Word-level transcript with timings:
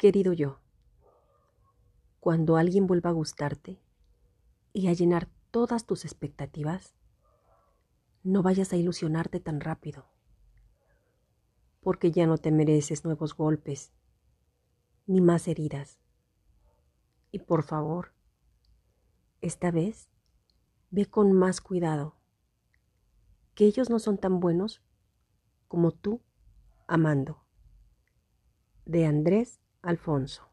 Querido 0.00 0.32
yo, 0.32 0.60
cuando 2.20 2.56
alguien 2.56 2.86
vuelva 2.86 3.10
a 3.10 3.12
gustarte 3.12 3.82
y 4.72 4.88
a 4.88 4.94
llenar 4.94 5.28
todas 5.50 5.84
tus 5.84 6.06
expectativas, 6.06 6.94
no 8.22 8.42
vayas 8.42 8.72
a 8.72 8.78
ilusionarte 8.78 9.40
tan 9.40 9.60
rápido, 9.60 10.06
porque 11.82 12.12
ya 12.12 12.26
no 12.26 12.38
te 12.38 12.50
mereces 12.50 13.04
nuevos 13.04 13.36
golpes 13.36 13.92
ni 15.06 15.20
más 15.20 15.46
heridas. 15.48 16.00
Y 17.30 17.40
por 17.40 17.62
favor, 17.62 18.14
esta 19.42 19.70
vez 19.70 20.08
ve 20.90 21.04
con 21.04 21.34
más 21.34 21.60
cuidado, 21.60 22.16
que 23.54 23.66
ellos 23.66 23.90
no 23.90 23.98
son 23.98 24.16
tan 24.16 24.40
buenos 24.40 24.80
como 25.68 25.90
tú 25.90 26.22
amando. 26.86 27.44
De 28.86 29.04
Andrés 29.04 29.60
Alfonso. 29.82 30.49